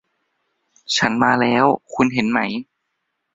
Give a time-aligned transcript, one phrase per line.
[0.95, 2.39] ฉันมาแล้ว คุณเห็นไหม